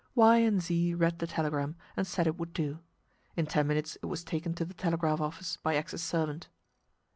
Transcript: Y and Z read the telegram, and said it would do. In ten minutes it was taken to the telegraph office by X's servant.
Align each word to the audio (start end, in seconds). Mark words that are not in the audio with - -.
Y 0.15 0.37
and 0.37 0.63
Z 0.63 0.95
read 0.95 1.19
the 1.19 1.27
telegram, 1.27 1.75
and 1.95 2.07
said 2.07 2.25
it 2.25 2.35
would 2.39 2.53
do. 2.53 2.79
In 3.35 3.45
ten 3.45 3.67
minutes 3.67 3.99
it 4.01 4.07
was 4.07 4.23
taken 4.23 4.55
to 4.55 4.65
the 4.65 4.73
telegraph 4.73 5.21
office 5.21 5.57
by 5.57 5.75
X's 5.75 6.01
servant. 6.01 6.49